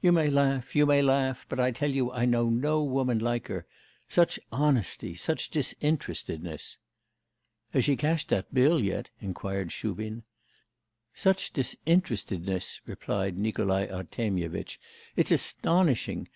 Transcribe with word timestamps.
'You 0.00 0.12
may 0.12 0.28
laugh, 0.30 0.74
you 0.74 0.86
may 0.86 1.02
laugh; 1.02 1.44
but 1.46 1.60
I 1.60 1.72
tell 1.72 1.90
you 1.90 2.10
I 2.10 2.24
know 2.24 2.48
no 2.48 2.82
woman 2.82 3.18
like 3.18 3.48
her. 3.48 3.66
Such 4.08 4.40
honesty; 4.50 5.14
such 5.14 5.50
disinterestedness.' 5.50 6.78
'Has 7.74 7.84
she 7.84 7.94
cashed 7.94 8.30
that 8.30 8.54
bill 8.54 8.82
yet?' 8.82 9.10
inquired 9.20 9.70
Shubin. 9.70 10.22
'Such 11.12 11.52
disinterestedness,' 11.52 12.80
repeated 12.86 13.36
Nikolai 13.36 13.86
Artemyevitch; 13.88 14.80
'it's 15.16 15.30
astonishing. 15.32 16.28